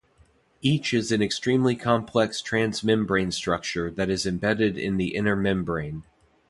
Each 0.63 0.95
is 0.95 1.11
an 1.11 1.21
extremely 1.21 1.75
complex 1.75 2.41
transmembrane 2.41 3.31
structure 3.31 3.91
that 3.91 4.09
is 4.09 4.25
embedded 4.25 4.75
in 4.75 4.97
the 4.97 5.13
inner 5.13 5.35
membrane. 5.35 6.05